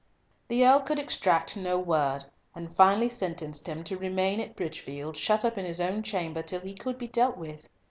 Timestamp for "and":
2.55-2.75